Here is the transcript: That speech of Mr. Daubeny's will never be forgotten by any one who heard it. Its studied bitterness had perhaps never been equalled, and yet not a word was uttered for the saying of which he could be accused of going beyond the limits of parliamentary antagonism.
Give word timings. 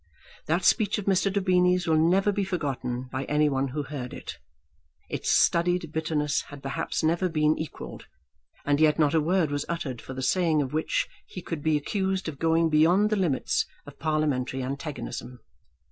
That 0.47 0.65
speech 0.65 0.97
of 0.97 1.05
Mr. 1.05 1.31
Daubeny's 1.31 1.85
will 1.85 1.95
never 1.99 2.31
be 2.31 2.43
forgotten 2.43 3.03
by 3.11 3.23
any 3.25 3.49
one 3.49 3.67
who 3.67 3.83
heard 3.83 4.15
it. 4.15 4.39
Its 5.11 5.29
studied 5.29 5.91
bitterness 5.93 6.41
had 6.47 6.63
perhaps 6.63 7.03
never 7.03 7.29
been 7.29 7.55
equalled, 7.59 8.07
and 8.65 8.79
yet 8.79 8.97
not 8.97 9.13
a 9.13 9.21
word 9.21 9.51
was 9.51 9.63
uttered 9.69 10.01
for 10.01 10.15
the 10.15 10.23
saying 10.23 10.59
of 10.59 10.73
which 10.73 11.07
he 11.27 11.43
could 11.43 11.61
be 11.61 11.77
accused 11.77 12.27
of 12.27 12.39
going 12.39 12.67
beyond 12.67 13.11
the 13.11 13.15
limits 13.15 13.67
of 13.85 13.99
parliamentary 13.99 14.63
antagonism. 14.63 15.39